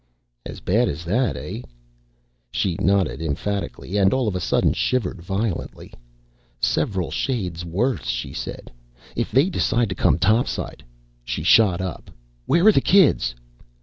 "As 0.47 0.61
bad 0.61 0.89
as 0.89 1.05
that, 1.05 1.35
hey?" 1.35 1.63
She 2.49 2.75
nodded 2.81 3.21
emphatically 3.21 3.97
and 3.97 4.11
all 4.15 4.27
of 4.27 4.35
a 4.35 4.39
sudden 4.39 4.73
shivered 4.73 5.21
violently. 5.21 5.93
"Several 6.59 7.11
shades 7.11 7.63
worse," 7.63 8.07
she 8.07 8.33
said. 8.33 8.71
"If 9.15 9.29
they 9.31 9.47
decide 9.47 9.89
to 9.89 9.95
come 10.01 10.17
topside" 10.17 10.83
She 11.23 11.43
shot 11.43 11.81
up. 11.81 12.09
"Where 12.47 12.65
are 12.65 12.71
the 12.71 12.81
kids?" 12.81 13.35